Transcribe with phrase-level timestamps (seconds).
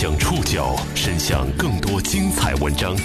[0.00, 2.96] 将触角伸向更多精彩文章，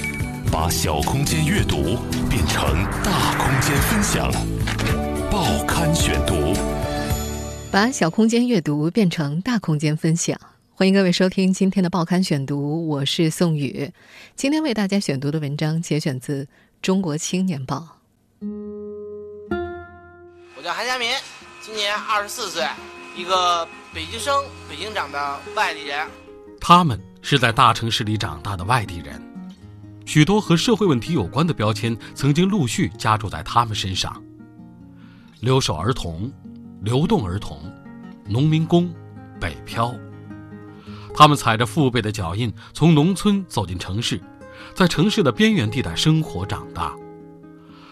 [0.49, 1.97] 把小空间阅读
[2.29, 4.31] 变成大空间分享。
[5.29, 6.53] 报刊选读，
[7.69, 10.39] 把小空间阅读变成大空间分享。
[10.73, 13.91] 欢迎各位收听今天的报刊选读，我是宋宇。
[14.37, 16.45] 今天为大家选读的文章节选自
[16.81, 17.99] 《中国青年报》。
[20.55, 21.09] 我叫韩佳民，
[21.61, 22.65] 今年二十四岁，
[23.17, 26.07] 一个北京生、北京长的外地人。
[26.67, 29.21] 他们是在大城市里长大的外地人，
[30.03, 34.19] 许多和社会问题有关的标签曾经陆续加注在他们身上：
[35.41, 36.33] 留守儿童、
[36.81, 37.71] 流动儿童、
[38.27, 38.91] 农民工、
[39.39, 39.93] 北漂。
[41.13, 44.19] 他们踩着父辈的脚印，从农村走进城市，
[44.73, 46.95] 在城市的边缘地带生活长大。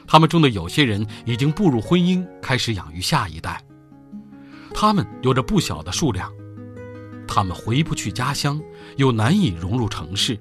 [0.08, 3.64] 他们中的有些人已经步入婚姻，开始养育下一代。
[4.74, 6.28] 他们有着不小的数量。
[7.28, 8.62] 他们回不去家乡，
[8.98, 10.38] 又难以融入城市。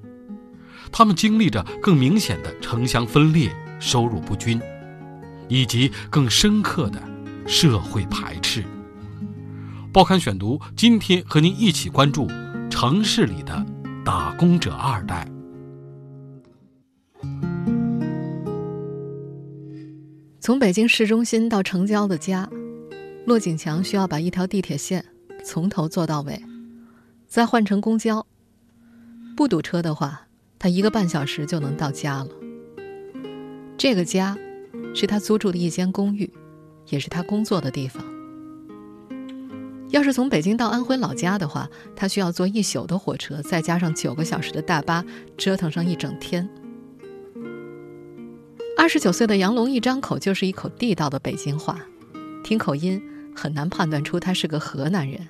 [0.91, 4.61] 他们经历着更明显的城乡分裂、收入不均，
[5.47, 7.01] 以及更深刻的
[7.47, 8.63] 社会排斥。
[9.91, 12.27] 报刊选读，今天和您一起关注。
[12.69, 13.63] 城市里的
[14.03, 15.27] 打工者二代，
[20.39, 22.49] 从北京市中心到城郊的家，
[23.27, 25.05] 骆景强需要把一条地铁线
[25.45, 26.41] 从头坐到尾，
[27.33, 28.27] 再换乘公交。
[29.35, 30.27] 不堵车的话，
[30.59, 32.27] 他一个半小时就能到家了。
[33.75, 34.37] 这个家，
[34.93, 36.31] 是他租住的一间公寓，
[36.89, 38.05] 也是他工作的地方。
[39.89, 45.03] 要是从北京到安徽老家的话，他需要坐一宿的火车，再加上九个小时的大巴，
[45.35, 46.47] 折腾上一整天。
[48.77, 51.79] 二十九岁的杨龙一张口就是一口地道的北京话，
[52.43, 53.01] 听口音
[53.35, 55.27] 很难判断出他是个河南人。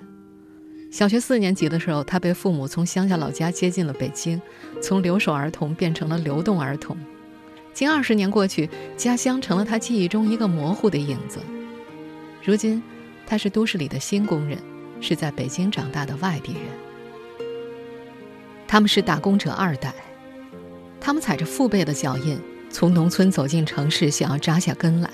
[0.94, 4.40] 小学四年级的时候，他被父母从乡下老家接进了北京，
[4.80, 6.96] 从留守儿童变成了流动儿童。
[7.74, 11.40] 近二十年过去，家乡成了他记忆中一个模糊的影子。
[12.44, 12.82] 如今。
[13.26, 14.60] 他是都市里的新工人，
[15.00, 16.62] 是在北京长大的外地人。
[18.68, 19.96] 他们是打工者二代，
[21.00, 22.38] 他们踩着父辈的脚印，
[22.70, 25.10] 从农村走进城市，想要扎下根来。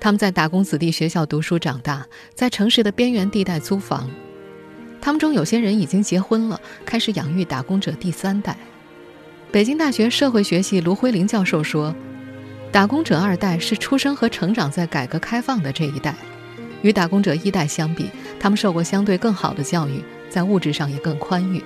[0.00, 4.10] 他们在打工子弟学校读书长大，在城市的边缘地带租房。
[5.02, 8.56] 他们中有些人已经结婚了，开始养育打工者第三代。
[9.50, 11.92] 北京大学社会学系卢辉林教授说
[12.70, 16.14] ：“打工者二代是出生和成长在改革开放的这一代。”
[16.82, 18.08] 与打工者一代相比，
[18.38, 21.62] 他们受过相对更好的教育，在物质上也更宽裕，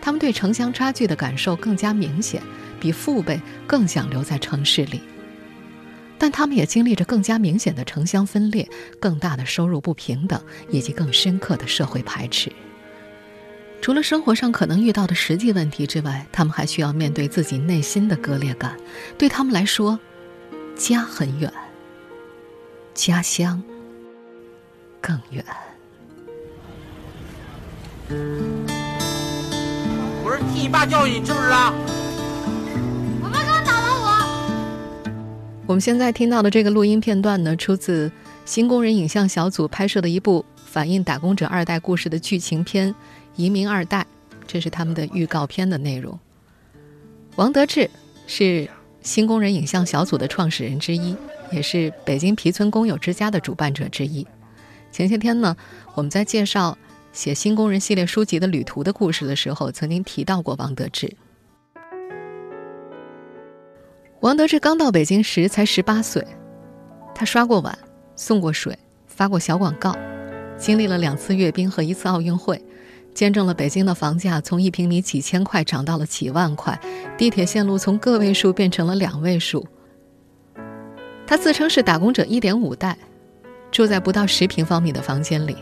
[0.00, 2.42] 他们对城乡差距的感受更加明显，
[2.80, 5.00] 比父辈更想留在城市里。
[6.18, 8.68] 但他们也经历着更加明显的城乡分裂、
[8.98, 10.40] 更大的收入不平等
[10.70, 12.52] 以及更深刻的社会排斥。
[13.80, 18.76] 除了生活上可能遇到的实际问题之外，他们还需要面对自己内心的割裂感。
[19.16, 19.98] 对他们来说，
[20.76, 21.50] 家很远，
[22.94, 23.62] 家乡。
[25.00, 25.42] 更远。
[30.22, 31.72] 我是替你爸教育你，知不知道？
[33.22, 35.10] 我爸刚打完我。
[35.66, 38.12] 我们现在听到的这个录音片段呢，出自
[38.44, 42.92] 新工人影像小组拍摄的一部反映打工者二代故事的剧情片
[43.40, 44.06] 《移民二代》，
[44.46, 46.18] 这是他们的预告片的内容。
[47.36, 47.88] 王德志
[48.26, 48.68] 是
[49.00, 51.16] 新工人影像小组的创始人之一，
[51.50, 54.26] 也是北京皮村工友之家的主办者之一。
[54.92, 55.56] 前些天呢，
[55.94, 56.76] 我们在介绍
[57.12, 61.16] 写新工人系列书籍的旅途的故事的时候，曾经提到过王德志。
[64.20, 66.22] 王德志刚到北京时才十八岁，
[67.14, 67.78] 他刷过碗、
[68.16, 68.76] 送过水、
[69.06, 69.96] 发过小广告，
[70.58, 72.62] 经历了两次阅兵和一次奥运会，
[73.14, 76.80] 见证了北京的房价从一平米几千块涨到了几万块，
[77.18, 79.66] 地铁线路从个位数变成了两位数。
[81.26, 82.96] 他自称是打工者一点五代。
[83.70, 85.56] 住在不到十平方米的房间里，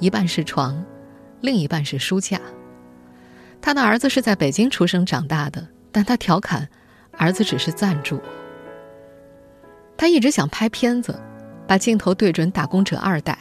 [0.00, 0.84] 一半是床，
[1.40, 2.40] 另一半是书架。
[3.62, 6.68] 他的儿子是在北京出生长大的，但他调侃，
[7.12, 8.20] 儿子只是暂住。
[9.96, 11.20] 他一直想拍片子，
[11.68, 13.38] 把镜头对准打工者二代。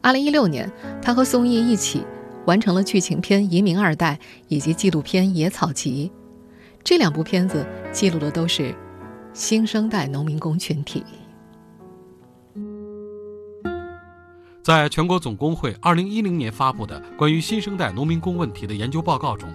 [0.00, 0.70] 二零一六年，
[1.02, 2.06] 他和宋轶一起
[2.46, 6.10] 完成了剧情片《移民二代》以及纪录片《野草集》，
[6.82, 8.74] 这两部片子记录的都是
[9.32, 11.04] 新生代农民工群体。
[14.62, 19.48] 在全国总工会二零一零年发布的关于新生代农民工问题的研究报告中，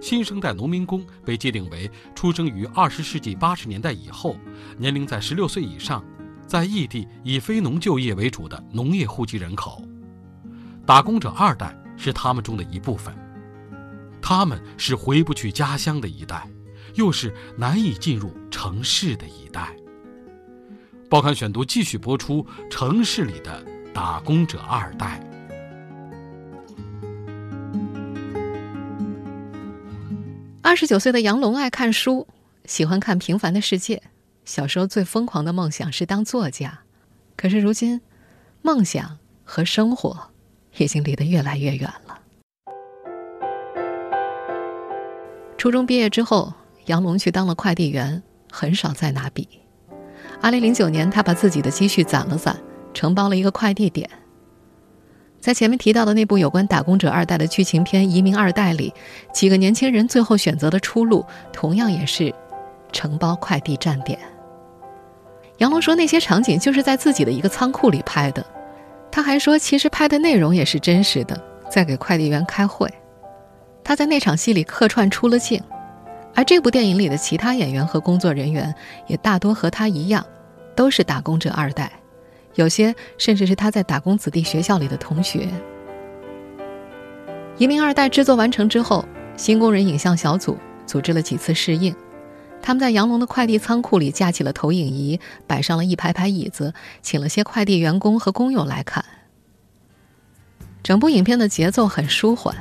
[0.00, 4.36] 新生代农民工被界定为出生于二十世纪八十年代以后，
[4.78, 6.02] 年龄在十六岁以上，
[6.46, 9.82] 在异地以非农就业为主的农业户籍人口。
[10.86, 13.14] 打工者二代是他们中的一部分。
[14.20, 16.48] 他们是回不去家乡的一代，
[16.94, 19.74] 又是难以进入城市的一代。
[21.08, 23.64] 报刊选读继续播出：城市里的
[23.94, 25.22] 打工者二代。
[30.60, 32.26] 二十九岁的杨龙爱看书，
[32.64, 33.96] 喜欢看《平凡的世界》。
[34.44, 36.80] 小时候最疯狂的梦想是当作家，
[37.36, 38.00] 可是如今，
[38.62, 40.32] 梦想和生活
[40.84, 42.18] 已经离得越来越远了。
[45.56, 46.52] 初中毕业之后，
[46.84, 49.48] 杨龙去当了快递员，很少再拿笔。
[50.40, 52.56] 二零零九年，他把自己的积蓄攒了攒，
[52.92, 54.08] 承包了一个快递点。
[55.40, 58.92] 在前面提到的那部有关打工者二代的剧情片《移民二代》里，
[59.32, 62.34] 几个年轻人最后选择的出路，同样也是
[62.92, 64.18] 承包快递站点。
[65.58, 68.44] 杨龙说，那些场景就是在自己的一个仓库里拍的。
[69.16, 72.86] 他还说，其实拍的内容也是真实的，在给快递员开会。
[73.82, 75.58] 他在那场戏里客串出了镜，
[76.34, 78.74] 而这部电影里的其他演员和工作人员
[79.06, 80.22] 也大多和他一样，
[80.74, 81.90] 都是打工者二代。
[82.56, 85.48] 有些甚至是他在打工子弟学校里的同学。
[87.56, 89.02] 移民二代制作完成之后，
[89.34, 91.96] 新工人影像小组组织了几次试映，
[92.66, 99.04] 他们在杨龙的快递仓库里架起了投影仪，摆上了一排排椅子，请了些快递员工和工友来看。
[100.82, 102.56] 整部影片的节奏很舒缓，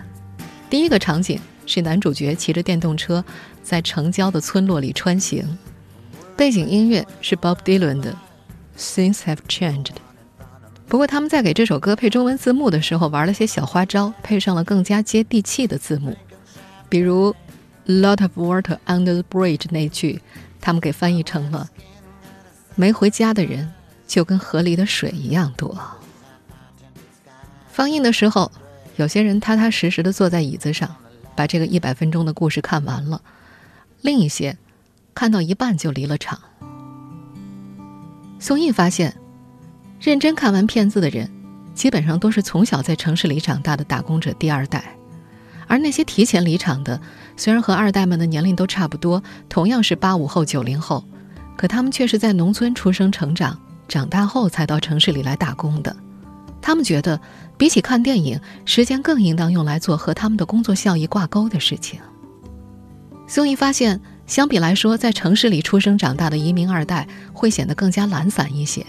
[0.70, 3.26] 第一个场景是男主角骑着电动车
[3.64, 5.58] 在城郊的村落里穿行，
[6.38, 8.16] 背景音乐是 Bob Dylan 的。
[8.78, 9.96] Things have changed。
[10.88, 16.16] 不过他们在给这首歌配中文字幕的时候玩了些小花招，配上了更加接地气的字幕，
[16.90, 17.36] 比如
[17.86, 20.22] “lot of water under the bridge” 那句，
[20.60, 21.70] 他们给翻译成了
[22.76, 23.74] “没回家的人
[24.08, 25.78] 就跟河里的水一样多”。
[27.72, 28.52] 放映的时候，
[28.96, 30.96] 有些人踏踏实实的坐在椅子上，
[31.36, 33.22] 把这个一百分钟的故事看完了；
[34.02, 34.58] 另一些
[35.14, 36.40] 看到一半就离了场。
[38.40, 39.16] 宋轶发现，
[40.00, 41.30] 认真看完片子的人，
[41.74, 44.96] 基本上都是从小在城市里长大的打工者第二代，
[45.68, 47.02] 而那些提前离场的，
[47.36, 51.04] 虽然和二代们的年龄都差不多，同样是八五后、九零后，
[51.58, 55.96] 可他们却是在农村出生、成长，长大后才到城市里来打工的。
[56.62, 57.20] 他们觉得，
[57.58, 62.00] 比起看电影，时间更应当用来做和他们的工作效益挂钩的事情。
[63.28, 64.00] 宋毅发现。
[64.28, 68.84] 相比来说，在城市里出生长大的移民二代会显得更加懒散一些。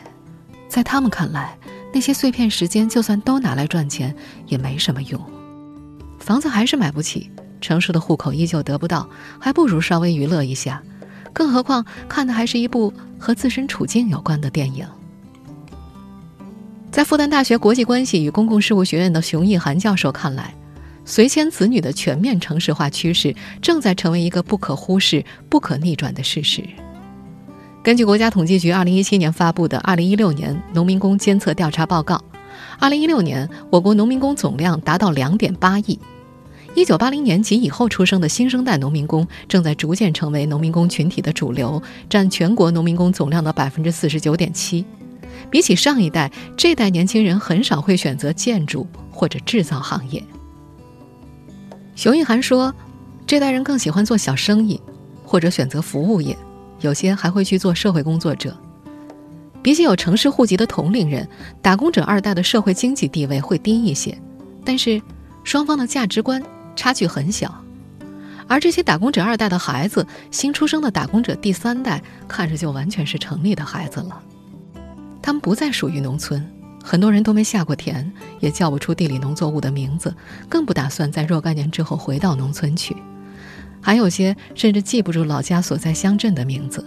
[0.66, 1.54] 在他们看来，
[1.92, 4.16] 那些碎片时间就算都拿来赚钱，
[4.46, 5.20] 也没什么用。
[6.18, 7.30] 房子还是买不起，
[7.60, 9.08] 城市的户口依旧得不到，
[9.38, 10.82] 还不如稍微娱乐一下。
[11.32, 14.86] 更何况看的还是一部和自身处境有关的电影。
[16.90, 20.54] 在复旦大学国际关系与公共事务学院的熊毅涵教授看来。
[21.08, 23.32] 随迁子女的全面城市化趋势
[23.62, 26.64] 正在成为一个不可忽视、不可逆转的事实。
[27.80, 32.20] 根据国家统计局2017年发布的《2016年农民工监测调查报告》
[32.90, 35.96] ，2016年我国农民工总量达到2.8亿。
[36.76, 44.84] 1980年及以后出生的新生代农民工正在逐渐成为农民工群体的主流，占全国农民工总量的49.7%。
[45.50, 50.22] 比起上一代，这代年轻人很少会选择建筑或者制造行业。
[51.94, 52.74] 熊玉涵说
[53.26, 54.78] ：“这代人更喜欢做小生意，
[55.24, 56.36] 或者选择服务业，
[56.80, 58.54] 有些还会去做社会工作者。
[59.62, 61.26] 比起有城市户籍的同龄人，
[61.62, 64.16] 打工者二代的社会经济地位会低一些，
[64.62, 65.00] 但是
[65.42, 66.42] 双方的价值观
[66.76, 67.52] 差距很小。
[68.46, 74.22] 而这些打工者二代的孩子，新出生的打工者第三代，看着就完全是城里的孩子了。
[75.20, 76.46] 他们不再属于农村。”
[76.88, 80.14] 很多人都没下过田，也叫不出地里农作物的名字，
[80.48, 82.96] 更不打算在若干年之后回到农村去。
[83.80, 86.86] 还有些甚至记不住老家所在乡镇的名字。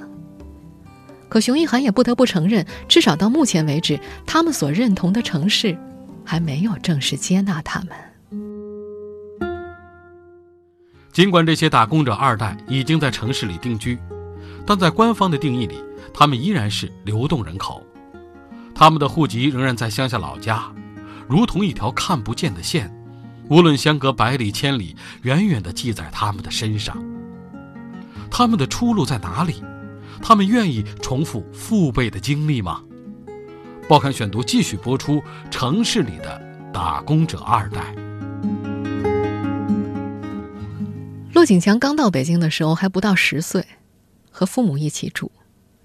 [1.27, 5.77] 可熊一涵也不得不承认，至少到目前为止，他们所认同的城市，
[6.23, 7.89] 还没有正式接纳他们。
[11.19, 13.99] 尽管这些打工者二代已经在城市里定居，
[14.65, 15.83] 但在官方的定义里，
[16.13, 17.83] 他们依然是流动人口。
[18.73, 20.71] 他们的户籍仍然在乡下老家，
[21.27, 22.89] 如同一条看不见的线，
[23.49, 26.95] 无论相隔百里千里，远远地记在他们的身上。
[28.31, 29.61] 他们的出路在哪里？
[30.21, 32.81] 他们愿意重复父辈的经历吗？
[33.89, 35.21] 报刊选读继续播出：
[35.51, 36.41] 城市里的
[36.73, 37.93] 打工者二代。
[41.31, 43.65] 骆景强刚到北京的时候还不到十岁，
[44.31, 45.31] 和父母一起住，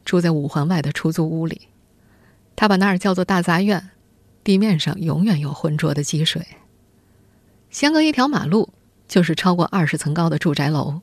[0.05, 1.69] 住在五环外的出租屋里。
[2.57, 3.91] 他把那儿叫做大杂院，
[4.43, 6.47] 地面上永远有浑浊的积水。
[7.71, 8.71] 相隔一条马路，
[9.07, 11.03] 就是超过二十层高的住宅楼。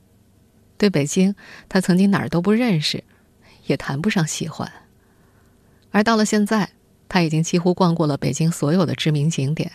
[0.77, 1.35] 对北京，
[1.69, 3.03] 他曾经哪儿都不认识，
[3.67, 4.71] 也谈不上喜欢。
[5.91, 6.71] 而到了现在，
[7.07, 9.71] 他已经几乎逛过了北京所有的知名景点，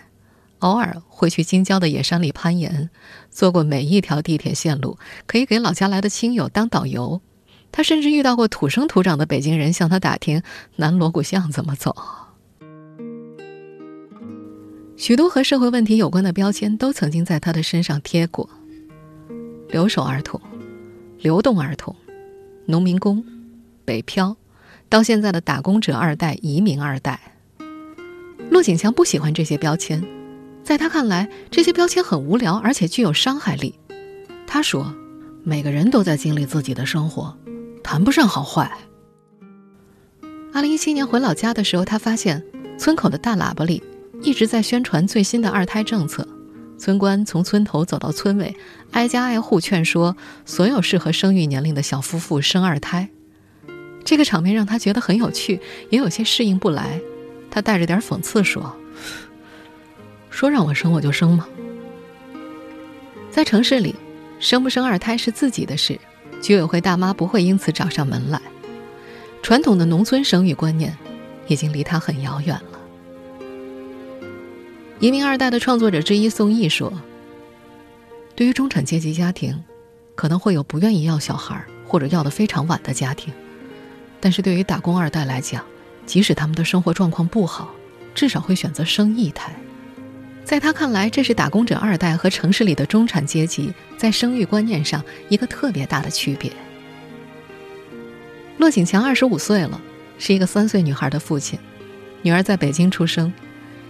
[0.61, 2.91] 偶尔会去京郊的野山里攀岩，
[3.31, 7.21] 坐过每一条地铁线路，可以给老家来的亲友当导游。
[7.73, 10.43] 他甚至遇到过土生土长的北京人向他打听
[10.77, 11.95] 南锣鼓巷怎么走。
[14.97, 18.49] 许多和社会问题有关的标签都曾经在他的身上贴过：
[19.69, 20.41] 留守儿童、
[21.19, 21.95] 流动儿童、
[22.65, 23.23] 农民工、
[23.85, 24.37] 北漂，
[24.89, 27.21] 到现在的打工者二代、移民二代。
[28.49, 30.03] 骆锦强不喜欢这些标签，
[30.67, 33.79] 在他看来，这些标签很无聊，而且具有伤害力。
[34.49, 34.93] 他说
[35.45, 37.33] ：“每个人都在经历自己的生活，
[37.85, 38.77] 谈不上好坏。”
[40.53, 42.45] 二零一七年回老家的时候，他发现
[42.77, 43.81] 村口的大喇叭里。
[44.23, 46.27] 一直在宣传最新的二胎政策，
[46.77, 48.57] 村官从村头走到村尾，
[48.91, 53.09] 挨家挨户劝说所有适合生育年龄的小夫妇生二胎。
[54.05, 57.01] 这个场面让他觉得很有趣，也有些适应不来。
[57.53, 58.75] 他带着点讽刺说
[60.37, 61.49] ：“说让我生我就生吗？”
[63.33, 63.95] 在城市里，
[64.39, 65.99] 生不生二胎是自己的事，
[66.43, 68.39] 居委会大妈不会因此找上门来。
[69.43, 70.95] 传统的农村生育观念
[71.47, 72.79] 已经离他很遥远了。
[74.99, 76.93] 移民二代的创作者之一宋轶说
[78.37, 79.65] ：“对于中产阶级家庭，
[80.15, 83.33] 可能会有不愿意要小孩或者要的非常晚的家庭，
[84.21, 85.65] 但是对于打工二代来讲，
[86.05, 87.71] 即使他们的生活状况不好，
[88.15, 89.55] 至少会选择生一胎。
[90.47, 96.53] 在他看来，这是打工者二代和城市里的中产阶级在生育观念上一个特别大的区别。”
[98.59, 99.81] 骆景强二十五岁了，
[100.21, 101.59] 是一个三岁女孩的父亲，
[102.23, 103.33] 女儿在北京出生。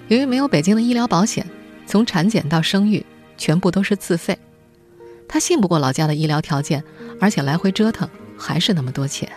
[0.08, 1.46] 由于没有北京的医疗保险，
[1.86, 3.04] 从产检到生育
[3.36, 4.38] 全部都是自费。
[5.28, 6.82] 他信不过老家的医疗条件，
[7.20, 8.08] 而且来回折腾
[8.38, 9.30] 还是那么多钱。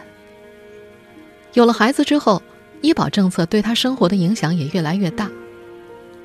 [1.54, 2.42] 有了孩子之后，
[2.80, 5.30] 医保政策对他生活的影响也越来越大。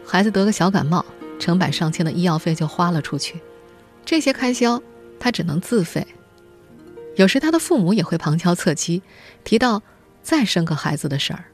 [0.06, 1.04] 孩子得个小感冒，
[1.38, 3.40] 成百上千的医药费就花了出去，
[4.04, 4.80] 这些开销
[5.18, 6.06] 他只能自费。
[7.16, 9.02] 有时他的父母也会旁敲侧击
[9.44, 9.82] 提到
[10.23, 11.44] 再生个孩子的事儿，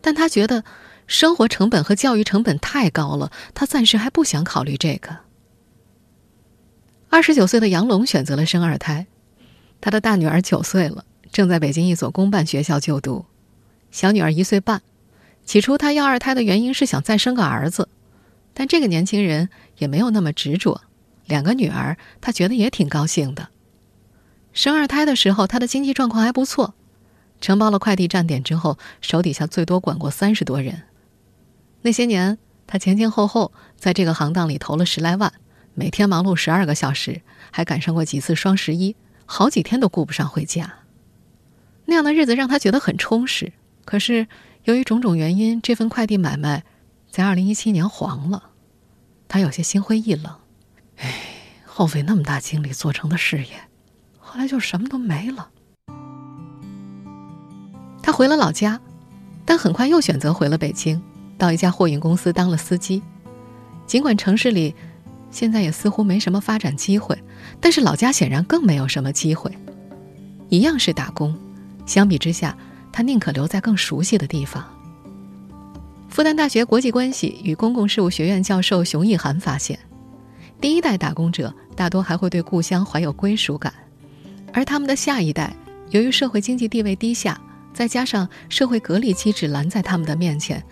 [0.00, 0.64] 但他觉得。
[1.06, 5.16] 生活成本和教育成本太高了，他暂时还不想考虑这个。
[7.08, 9.08] 二十九岁的杨龙选择了生二胎，
[9.80, 13.24] 他的大女儿九岁了，正在北京一所公办学校就读，
[13.90, 14.82] 小女儿一岁半。
[15.50, 17.88] 起初他要二胎的原因是想再生个儿子，
[18.54, 20.80] 但这个年轻人也没有那么执着，
[21.26, 23.48] 两个女儿他觉得也挺高兴的。
[24.52, 26.74] 生二胎的时候，他的经济状况还不错，
[27.40, 30.82] 承包了快递站点之后，手底下最多管过三十多人。
[31.82, 32.38] 那些年，
[32.68, 35.32] 他前前后后在这个行当里投了十来万，
[35.74, 38.94] 每天忙碌十二个小时，还赶上过几次双十一，
[39.26, 40.74] 好几天都顾不上回家。
[41.86, 43.52] 那样的日子让他觉得很充实。
[43.84, 44.28] 可是，
[44.64, 46.64] 由于种种原因，这份快递买卖
[47.10, 48.50] 在二零一七年黄了，
[49.26, 50.34] 他有些心灰意冷。
[50.98, 51.14] 唉，
[51.64, 53.68] 耗费那么大精力做成的事业，
[54.18, 55.50] 后来就什么都没了。
[58.02, 58.80] 他回了老家，
[59.46, 61.00] 但很快又选择回了北京。
[61.38, 63.02] 到一家货运公司当了司机，
[63.86, 64.74] 尽管城市里
[65.30, 67.18] 现在也似乎没什么发展机会，
[67.58, 69.50] 但是老家显然更没有什么机会。
[70.50, 71.34] 一样是打工，
[71.86, 72.54] 相比之下，
[72.92, 74.64] 他宁可留在更熟悉的地方。
[76.08, 79.78] 复旦大学国际关系与公共事务学院教授熊毅涵发现，
[80.60, 83.72] 第一代打工者大多还会对故乡怀有归属感，
[84.52, 85.54] 而他们的下一代，
[85.90, 87.40] 由于社会经济地位低下，
[87.72, 90.62] 再加上社会隔离机制拦在他们的面前。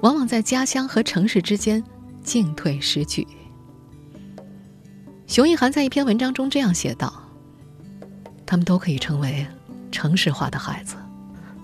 [0.00, 1.82] 往往在家乡和城市之间
[2.22, 3.26] 进退失据。
[5.26, 7.10] 熊一涵在一篇文章中这样写道
[8.44, 9.46] ：“他们都可以成为
[9.90, 10.94] 城市化的孩子，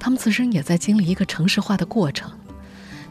[0.01, 2.29] 他们自身也在经历一个城市化的过程。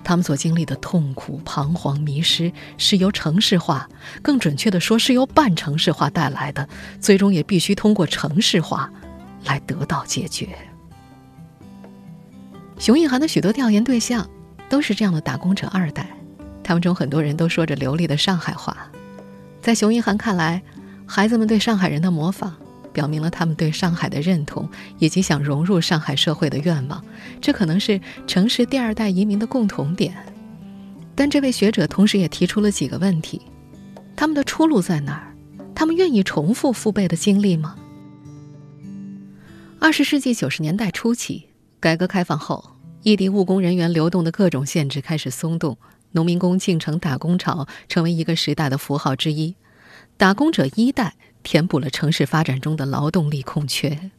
[0.03, 3.88] 他们所经历的痛苦、彷徨、迷失，是由城市化，
[4.22, 6.67] 更准确的说，是由半城市化带来的，
[7.00, 8.91] 最终也必须通过城市化
[9.46, 10.50] 来得到解决。”
[12.79, 14.27] 熊一涵的许多调研对象。
[14.69, 16.08] 都是这样的打工者二代，
[16.63, 18.77] 他们中很多人都说着流利的上海话。
[19.60, 20.62] 在熊一涵看来，
[21.08, 22.55] 孩子们对上海人的模仿，
[22.93, 27.03] 表明了他们对上海的认同以及想融入上海社会的愿望。
[27.41, 30.15] 这可能是城市第二代移民的共同点。
[31.15, 33.41] 但这位学者同时也提出了几个问题：
[34.15, 35.36] 他们的出路在哪儿？
[35.75, 37.75] 他们愿意重复父辈的经历吗？
[39.79, 41.48] 二十世纪九十年代初期，
[41.79, 42.75] 改革开放后。
[43.01, 45.77] 异地务工人员流动的各种限制开始松动，
[46.12, 49.55] 农民工进城打工潮成为一个时代的符号之一。
[50.17, 54.12] 打工者一代填补了城市发展中的劳动力空缺。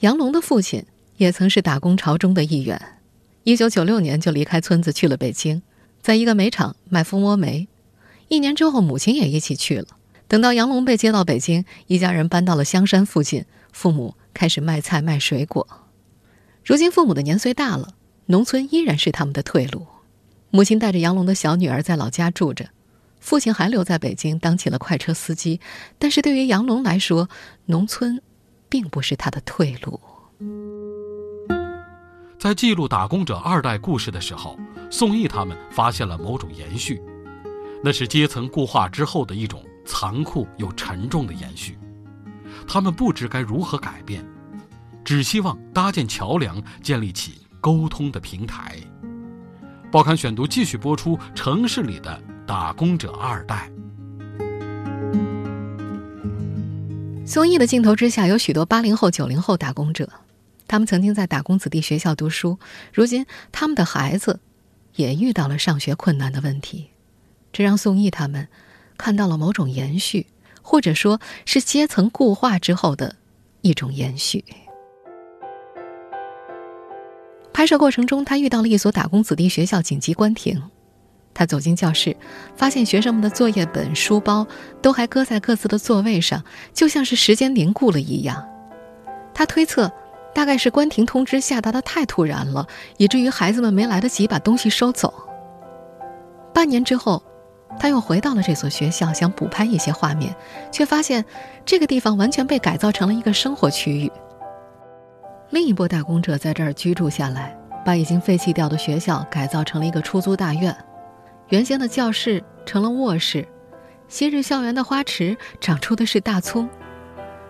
[0.00, 0.84] 杨龙的父亲
[1.16, 2.80] 也曾是打工潮中的一员，
[3.44, 5.62] 一九九六年就离开村子去了北京，
[6.00, 7.68] 在一个煤厂卖蜂窝煤。
[8.28, 9.88] 一年之后，母亲也一起去了。
[10.26, 15.66] 等到杨龙被接到北京，一家人搬到了香山附近，父母开始卖菜卖水果。
[16.64, 17.94] 如今父母的年岁大了，
[18.26, 19.86] 农村依然是他们的退路。
[20.50, 22.70] 母亲带着杨龙的小女儿在老家住着，
[23.22, 25.60] 父亲还留在北京当起了快车司机。
[25.98, 27.30] 但是对于杨龙来说，
[27.64, 28.20] 农村。
[28.72, 30.00] 并不是他的退路。
[32.38, 34.58] 在记录打工者二代故事的时候，
[34.90, 36.98] 宋毅他们发现了某种延续，
[37.84, 41.78] 那是阶层固化之后的一种残酷又沉重的延续。
[42.66, 44.26] 他们不知该如何改变，
[45.04, 48.78] 只希望搭建桥梁，建立起沟通的平台。
[49.90, 53.70] 报刊选读继续播出城市里的打工者二代。
[57.24, 60.08] 宋轶的镜头之下，有许多八零后、九零后打工者，
[60.66, 62.58] 他们曾经在打工子弟学校读书，
[62.92, 64.40] 如今他们的孩子
[64.96, 66.90] 也遇到了上学困难的问题，
[67.52, 68.48] 这让宋轶他们
[68.98, 70.26] 看到了某种延续，
[70.60, 73.16] 或者说是阶层固化之后的
[73.62, 74.44] 一种延续。
[77.52, 80.62] 拍摄过程中，他遇到了一所打工子弟学校紧急关停。
[81.34, 82.16] 他走进教室，
[82.56, 84.46] 发现学生们的作业本、书包
[84.80, 86.42] 都还搁在各自的座位上，
[86.74, 88.46] 就像是时间凝固了一样。
[89.34, 89.90] 他推测，
[90.34, 92.66] 大概是关停通知下达的太突然了，
[92.98, 95.12] 以至于孩子们没来得及把东西收走。
[96.52, 97.22] 半年之后，
[97.78, 100.36] 他又回到了这所学校，想补拍一些画面，
[100.70, 101.24] 却发现
[101.64, 104.12] 这个地方完全被改造成了一个生活区域。
[105.48, 110.76] 另一波打工者在这儿居住下来，把已经废弃掉的学校改造成了一个出租大院。
[111.52, 113.46] 原先的教室成了卧室，
[114.08, 116.66] 昔日校园的花池长出的是大葱，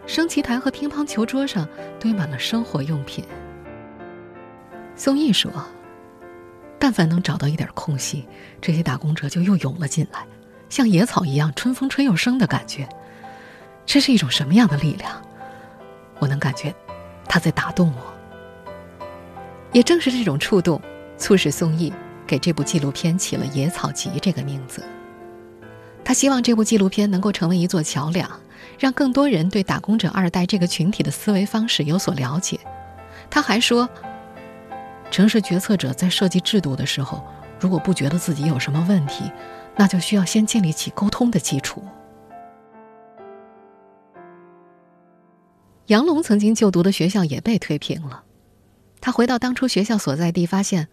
[0.09, 1.69] 升旗台和乒乓球桌上
[2.01, 3.25] 堆满了生活用品。
[4.97, 5.53] 宋毅说
[6.81, 8.27] ：“但凡能找到一点空隙，
[8.61, 10.27] 这些打工者就又涌了进来，
[10.69, 12.89] 像野草一样，春风吹又生的感觉。
[13.87, 15.23] 这是一种什么样的力量？
[16.19, 16.75] 我能感觉，
[17.29, 19.07] 它在打动我。
[19.71, 20.83] 也正是这种触动，
[21.17, 21.93] 促使宋毅。”
[22.33, 24.83] 给这部纪录片起了《野草集》这个名字。
[26.03, 28.41] 他希望这部纪录片能够成为一座桥梁，
[28.79, 32.59] 让更多人对打工者二代这个群体的思维方式有所了解。
[33.29, 33.87] 他还说，
[35.11, 37.23] 城市决策者在设计制度的时候，
[37.61, 39.31] 如果不觉得自己有什么问题，
[39.77, 41.85] 那就需要先建立起沟通的基础。
[45.89, 48.23] 杨龙曾经就读的学校也被推平了，
[49.03, 50.89] 他回到当初学校所在地，发现。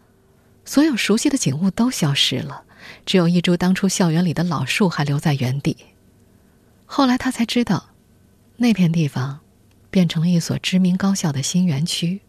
[0.66, 2.64] 所有熟悉的景物都消失了，
[3.06, 5.76] 只有一株当初校园里的老树还留在原地。
[6.86, 7.90] 后来他才知道，
[8.58, 9.40] 那片地方
[9.90, 12.22] 变成了一所知名高校的新园区。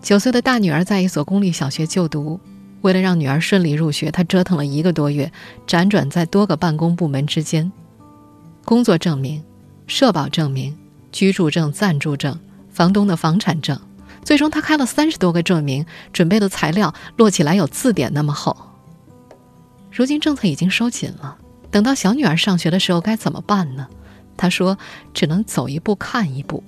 [0.00, 2.38] 九岁的大女儿在一所公立小学就读，
[2.82, 5.32] 为了让女儿顺利入学，他折腾了一个多月，
[5.66, 7.72] 辗转在多个办公部门之间，
[8.64, 9.42] 工作证明、
[9.86, 10.76] 社保证明、
[11.10, 12.38] 居住证、暂住证、
[12.70, 13.80] 房东的房产证。
[14.24, 18.56] 最终，他开了三十多个证明，准备的材料摞起来有字典那么厚。
[19.92, 21.36] 如今政策已经收紧了，
[21.70, 23.86] 等到小女儿上学的时候该怎么办呢？
[24.36, 24.76] 他说
[25.14, 26.64] ：“只能走一步看一步。”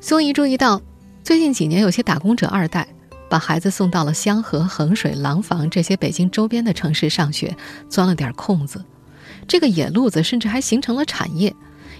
[0.00, 0.80] 宋怡注意到，
[1.24, 2.86] 最近几年有些打工者二代
[3.28, 7.56] 把孩子送到了香河、衡水、廊坊这些北京周边的城市上学，
[7.88, 8.84] 钻了点空子。
[9.48, 11.56] 这个野路子甚至还形成了产业。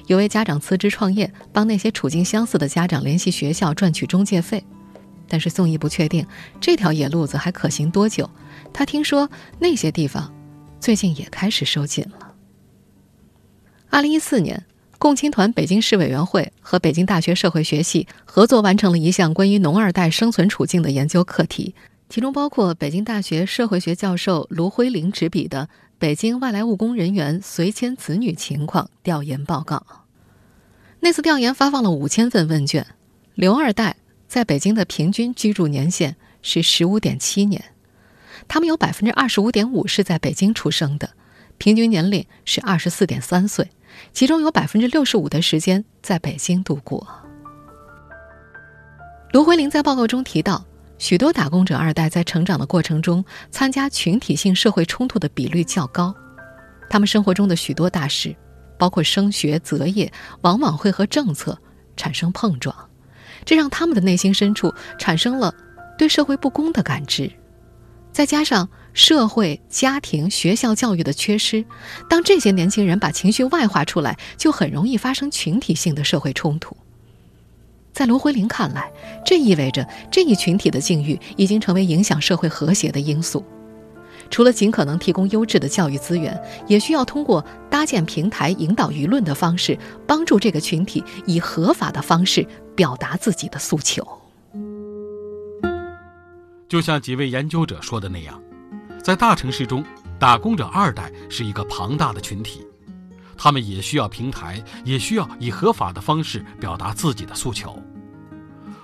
[0.06, 4.62] 有位家长辞职创业，帮那些处境相似的家长联系学校赚取中介费。
[5.26, 6.26] 但是宋毅不确定
[6.60, 8.28] 这条野路子还可行多久。
[8.72, 10.32] 他听说那些地方
[10.78, 12.34] 最近也开始收紧了。
[13.88, 14.64] 二零一四年，
[14.98, 21.74] 共青团北京市委员会和北京大学社会学系合作完成了一项关于“农二代”生存处境的研究课题，
[22.14, 25.68] 其中包括北京大学社会学教授卢辉玲执笔的。
[25.98, 29.85] 北京外来务工人员随迁子女情况调研报告。
[31.00, 32.87] 那次调研发放了五千份问卷，
[33.35, 33.96] 刘二代
[34.29, 37.64] 在北京的平均居住年限是十五点七年，
[38.46, 41.11] 他们有百分之二十五点五是在北京出生的，
[41.59, 43.72] 平均年龄是二十四点三岁，
[44.12, 47.05] 其中有百分之六十五的时间在北京度过。
[49.33, 50.64] 卢辉玲在报告中提到。
[51.04, 56.14] 许多打工者二代在成长的过程中，参加群体性社会冲突的比率较高。
[56.88, 58.34] 他们生活中的许多大事，
[58.78, 61.58] 包括升学、择业，往往会和政策
[61.94, 62.74] 产生碰撞，
[63.44, 65.54] 这让他们的内心深处产生了
[65.98, 67.30] 对社会不公的感知。
[68.10, 71.62] 再加上社会、家庭、学校教育的缺失，
[72.08, 76.74] 当这些年轻人把情绪外化出来，就很容易发生群体性的社会冲突。
[77.94, 78.92] 在罗辉林看来，
[79.24, 83.44] 这意味着这一群体的境遇已经成为影响社会和谐的因素。
[84.30, 89.78] 除了尽可能提供优质的教育资源，也需要通过搭建平台、引导舆论的方式，
[90.09, 94.04] 帮助这个群体以合法的方式表达自己的诉求。
[96.68, 98.42] 就像几位研究者说的那样，
[99.00, 99.85] 在大城市中，
[100.18, 102.66] 打工者二代是一个庞大的群体，
[103.36, 107.82] 他们也需要平台，也需要以合法的方式表达自己的诉求。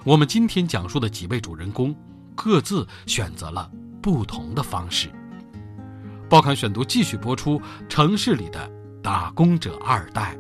[0.04, 1.94] 我们今天讲述的几位主人公，
[2.34, 5.10] 各自选择了不同的方式。
[6.28, 8.70] 报刊选读继续播出：城市里的
[9.02, 10.36] 打工者二代。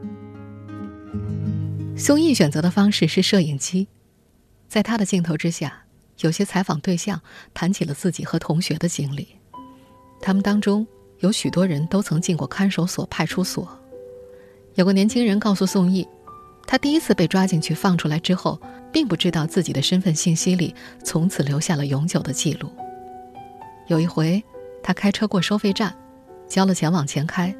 [1.96, 3.88] 宋轶选择的方式是摄影机，
[4.68, 5.84] 在他的镜头之下，
[6.20, 7.20] 有些采访对象
[7.52, 9.28] 谈起了自己和同学的经历。
[10.22, 10.86] 他们当中
[11.18, 13.79] 有许多人都曾进过看守所、派出所。
[14.80, 16.08] 有个年轻人告诉宋轶，
[16.66, 18.58] 他第一次被抓进去放出来之后，
[18.90, 22.72] 并不知道自己的身份信息里从此留下了永久的记录。
[23.88, 24.42] 有一回。
[24.82, 25.94] 他开车过收费站，
[26.48, 27.54] 交了钱往前开，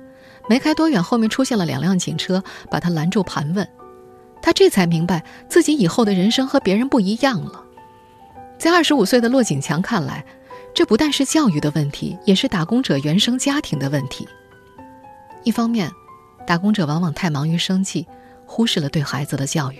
[0.49, 3.69] 没开多远，后面出现了两辆警车，把他拦住盘问。
[4.41, 7.63] 他这才明白自己以后的人生和别人不一样了。
[8.59, 10.25] 在二十五岁的骆景强看来，
[10.73, 14.27] 这不但是教育的问题，也是打工者原生家庭的问题。
[15.45, 15.93] 一方面，
[16.47, 18.07] 打工者往往太忙于生计，
[18.47, 19.79] 忽视了对孩子的教育；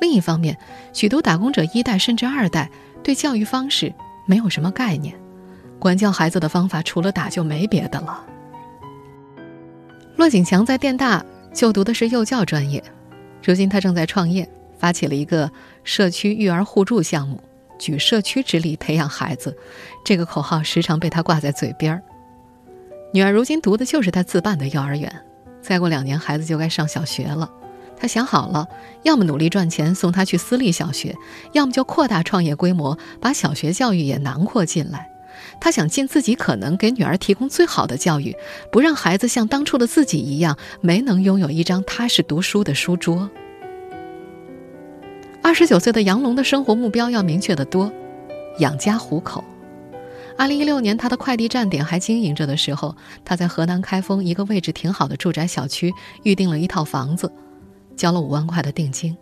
[0.00, 0.56] 另一方面，
[0.92, 2.70] 许多打工者一代甚至二代
[3.02, 3.92] 对教育方式
[4.26, 5.18] 没有什么概念。
[5.78, 8.26] 管教孩子的方法除了打就没别的了。
[10.16, 12.84] 骆景强在电大就读的是幼教专业，
[13.42, 14.46] 如今他正在创业，
[14.78, 15.50] 发起了一个
[15.82, 17.42] 社区育儿互助项目，
[17.78, 19.56] 举社区之力培养孩子。
[20.04, 22.02] 这个口号时常被他挂在嘴边儿。
[23.14, 25.10] 女儿如今读的就是他自办的幼儿园，
[25.60, 27.50] 再过两年孩子就该上小学了。
[27.96, 28.66] 他想好了，
[29.02, 31.14] 要么努力赚钱送他去私立小学，
[31.52, 35.10] 要么就扩大创业规模，把小学教育也囊括进来。
[35.60, 38.34] 他想尽自己可能给女儿提供最好的教育，
[38.72, 43.30] 不让孩子像当初的自己一样没能拥有一张踏实读书的书桌。
[45.42, 47.92] 二十九岁的杨龙的生活目标要明确得多，
[48.58, 49.44] 养家糊口。
[50.40, 57.30] 二零一六年，他的快递站点还经营着的时候，他在河南开封一个位置挺好的住宅小区预定了一套房子，
[57.94, 59.14] 交了五万块的定金。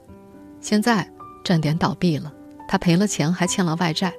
[0.60, 1.10] 现在
[1.42, 2.32] 站点倒闭了，
[2.68, 4.12] 他赔了钱，还欠了外债。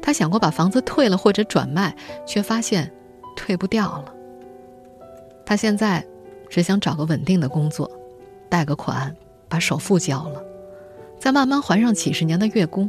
[0.00, 2.92] 他想过把房子退了或者转卖，却发现
[3.34, 4.14] 退不掉了。
[5.44, 6.06] 他现在
[6.48, 7.90] 只想找个稳定的工作，
[8.48, 9.12] 贷个款，
[9.48, 10.40] 把首付交了，
[11.18, 12.88] 再慢慢还上几十年的月供。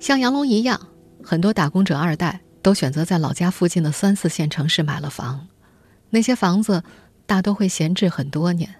[0.00, 0.88] 像杨龙一样，
[1.22, 5.48] 很多打工者二代都选择在老家附近的三四线城市买了房，
[6.10, 6.82] 那些房子
[7.26, 8.76] 大多会闲置很多年，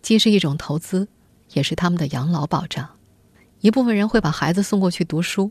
[0.00, 1.08] 既是一种投资，
[1.52, 2.88] 也是他们的养老保障。
[3.60, 5.50] 一部分人会把孩子送过去读书，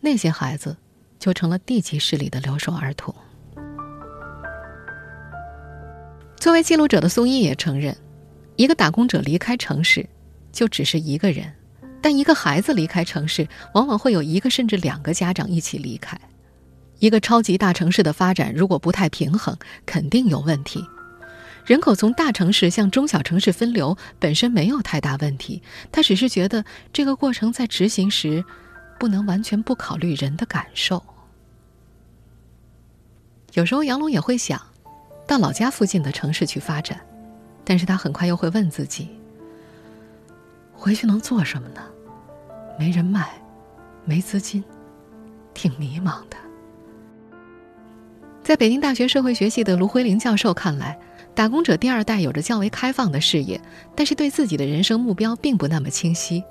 [0.00, 0.76] 那些孩子
[1.18, 3.14] 就成了地级市里的留守儿童。
[6.36, 7.96] 作为记录者的宋轶也承认，
[8.56, 10.08] 一个打工者离开城市，
[10.52, 11.46] 就只是一个人；
[12.00, 16.18] 但一个孩子离开城市，往往会有一个甚至两个家长一起离开。
[16.98, 19.56] 一个超级大城市的发展如果不太平衡，
[19.86, 20.84] 肯定有问题。
[21.64, 28.42] 人口从大城市向中小城市分流本身没有太大问题，他只是觉得这个过程在执行时，
[28.98, 31.02] 不能完全不考虑人的感受。
[33.52, 34.60] 有时候杨龙也会想，
[35.26, 36.98] 到老家附近的城市去发展，
[37.64, 39.10] 但是他很快又会问自己：
[40.78, 41.80] 回去能做什么呢？
[42.78, 43.28] 没人脉，
[44.04, 44.62] 没资金，
[45.52, 46.36] 挺迷茫的。
[48.44, 50.96] 在北京大学社会学系的卢辉林教授看来。
[51.34, 53.60] 打工者第二代有着较为开放的视野，
[53.94, 56.42] 但是对自己的人生目标并不那么清晰。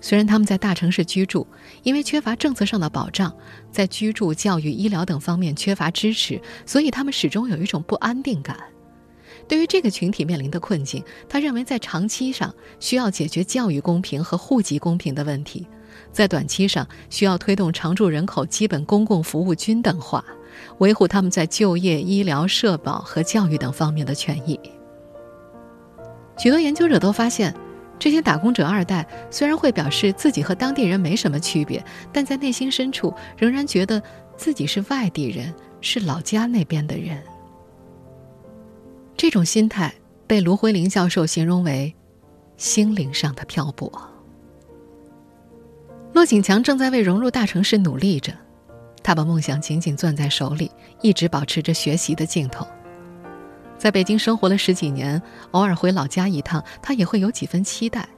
[0.00, 1.44] 虽然他们在大城市居住，
[1.82, 3.34] 因为缺乏政策上的保障，
[3.72, 8.56] 在居住、教育、医疗等方面缺乏支持，所以他们始终有一种不安定感。
[9.50, 15.66] 对于这个群体面临的困境，他认为在长期上需要解决教育公平和户籍公平的问题，
[16.12, 20.24] 在短期上需要推动常住人口基本公共服务均等化。
[20.78, 24.56] 维护他们在就业、医疗、社保和教育等方面的权益。
[26.38, 27.52] 许多研究者都发现，
[27.98, 34.00] 这些打工者二代虽然会表示自己和当地人没什么区别，但在内心深处仍然觉得
[34.36, 37.20] 自己是外地人，是老家那边的人。
[39.20, 39.92] 这种心态
[40.26, 41.94] 被卢辉林教授形容为
[42.56, 43.92] “心灵上的漂泊”。
[46.14, 48.32] 骆锦强正在为融入大城市努力着，
[49.02, 50.70] 他把梦想紧紧攥在手里，
[51.02, 52.66] 一直保持着学习的劲头。
[53.76, 58.08] 在北京生活了十几年，偶尔回老家一趟，他也会有几分期待。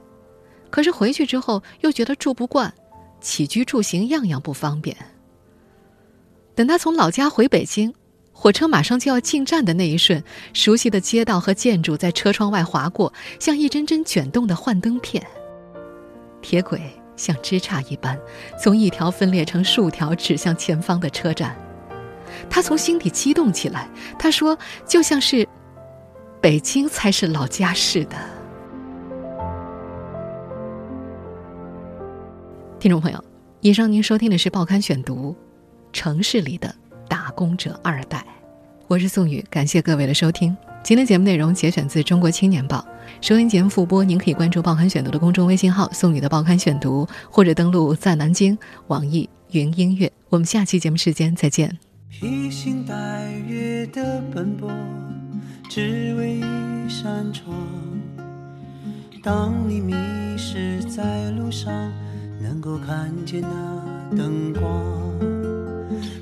[0.69, 2.73] 可是回去之后又觉得住不惯，
[3.19, 4.95] 起居住行样样不方便。
[6.55, 7.93] 等他从老家回北京，
[8.43, 15.25] 火车马上就要进站的那一瞬，熟悉的街道和建筑在车窗外划过，像一帧帧卷动的幻灯片。
[16.41, 16.81] 铁轨
[17.15, 18.19] 像枝杈一般，
[18.61, 21.55] 从一条分裂成数条指向前方的车站。
[22.49, 23.89] 他从心底激动起来。
[24.19, 25.47] 他说：“就像是
[26.41, 28.17] 北京才是老家似的。”
[32.77, 33.23] 听众朋友，
[33.61, 35.31] 以上您收听的是《报刊选读》，
[35.93, 36.75] 城市里的
[37.07, 38.25] 打工者二代，
[38.93, 40.55] 我是宋宇，感谢各位的收听。
[40.83, 42.77] 今天节目内容节选自《中国青年报》，
[43.27, 48.55] 收音节目复播，您可以关注《报刊选读》的公众微信号“宋宇的报刊选读”，或者登录在南京
[48.89, 50.11] 网易云音乐。
[50.29, 51.75] 我们下期节目时间再见。
[52.07, 54.71] 披星戴月的奔波，
[55.67, 57.51] 只为一扇窗。
[59.23, 59.95] 当你迷
[60.37, 61.91] 失在路上，
[62.39, 65.19] 能够看见那灯光，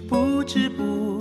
[0.08, 1.21] 不知不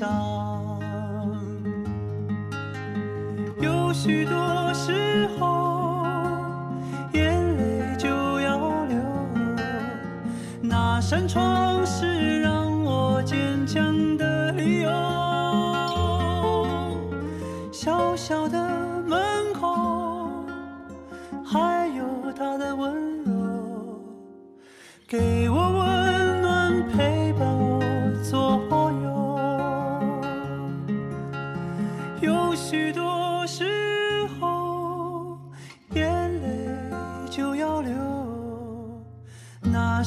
[0.00, 0.80] 上。
[3.60, 6.06] 有许多时候，
[7.12, 8.96] 眼泪就要流，
[10.62, 11.59] 那扇窗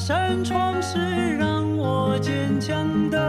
[0.06, 3.23] 扇窗是让我坚强的